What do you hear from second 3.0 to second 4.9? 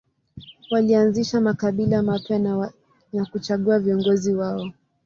na kuchagua viongozi wao.